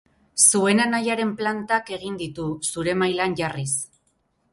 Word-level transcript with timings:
Zuen 0.43 0.79
anaiaren 0.85 1.33
plantak 1.41 1.91
egin 1.97 2.15
ditu, 2.21 2.47
zure 2.73 2.97
mailan 3.03 3.37
jarriz. 3.41 3.69